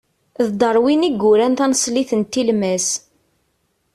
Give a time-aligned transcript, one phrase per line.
[0.45, 2.87] D Darwin i yuran taneṣlit n tilmas.